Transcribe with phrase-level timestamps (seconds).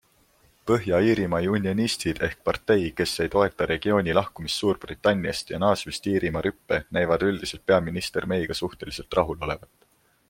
[0.69, 7.27] Põhja-Iirimaa unionistid ehk partei, kes ei toeta regiooni lahkumist Suurbritanniast ja naasmist Iirimaa rüppe, näivad
[7.29, 9.73] üldiselt peaminister Mayga suhteliselt rahul olevat.